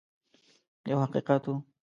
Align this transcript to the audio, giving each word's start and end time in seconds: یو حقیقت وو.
یو 0.89 0.97
حقیقت 1.05 1.43
وو. 1.49 1.55